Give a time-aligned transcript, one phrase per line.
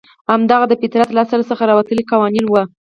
[0.29, 2.61] همدغه د فطرت له اصل څخه راوتلي قوانین وو.